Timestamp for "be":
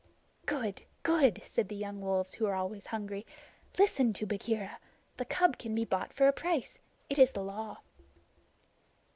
5.75-5.85